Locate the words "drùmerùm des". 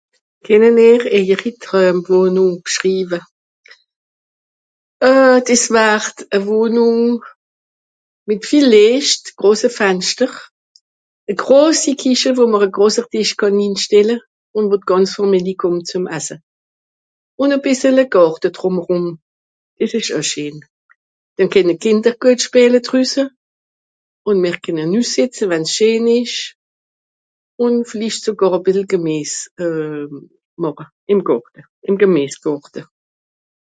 18.55-19.91